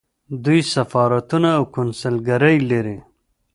[0.43, 2.97] دوی سفارتونه او کونسلګرۍ لري.